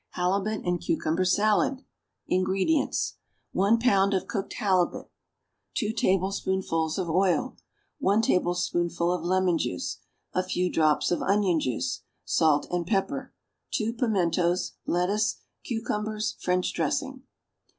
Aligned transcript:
=Halibut 0.13 0.65
and 0.65 0.81
Cucumber 0.81 1.23
Salad.= 1.25 1.83
INGREDIENTS. 2.27 3.17
1 3.51 3.77
pound 3.77 4.15
of 4.15 4.25
cooked 4.27 4.53
halibut. 4.53 5.11
2 5.75 5.93
tablespoonfuls 5.93 6.97
of 6.97 7.07
oil. 7.07 7.55
1 7.99 8.23
tablespoonful 8.23 9.11
of 9.13 9.23
lemon 9.23 9.59
juice. 9.59 9.99
A 10.33 10.41
few 10.41 10.71
drops 10.73 11.11
of 11.11 11.21
onion 11.21 11.59
juice. 11.59 12.01
Salt 12.25 12.65
and 12.71 12.87
pepper. 12.87 13.35
2 13.75 13.93
pimentos. 13.93 14.71
Lettuce. 14.87 15.41
Cucumbers. 15.63 16.35
French 16.39 16.73
dressing. 16.73 17.21